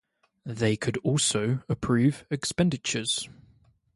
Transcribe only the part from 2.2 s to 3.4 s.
expenditures.